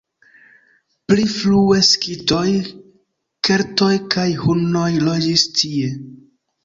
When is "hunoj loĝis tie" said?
4.45-5.93